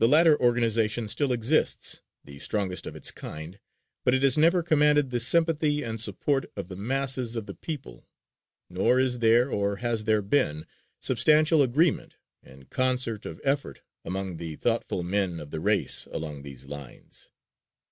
[0.00, 3.60] The latter organization still exists, the strongest of its kind,
[4.04, 8.08] but it has never commanded the sympathy and support of the masses of the people,
[8.68, 10.66] nor is there, or has there been,
[10.98, 16.64] substantial agreement and concert of effort among the thoughtful men of the race along these
[16.64, 17.30] lines.